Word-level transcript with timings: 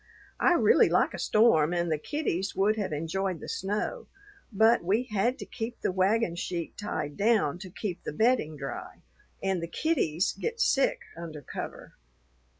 I 0.39 0.53
really 0.53 0.89
like 0.89 1.13
a 1.13 1.19
storm, 1.19 1.73
and 1.73 1.91
the 1.91 1.99
kiddies 1.99 2.55
would 2.55 2.75
have 2.75 2.91
enjoyed 2.91 3.39
the 3.39 3.47
snow; 3.47 4.07
but 4.51 4.83
we 4.83 5.03
had 5.03 5.37
to 5.37 5.45
keep 5.45 5.79
the 5.81 5.91
wagon 5.91 6.35
sheet 6.35 6.75
tied 6.75 7.15
down 7.17 7.59
to 7.59 7.69
keep 7.69 8.01
the 8.03 8.11
bedding 8.11 8.57
dry, 8.57 9.01
and 9.43 9.61
the 9.61 9.67
kiddies 9.67 10.33
get 10.33 10.59
sick 10.59 11.01
under 11.15 11.43
cover. 11.43 11.93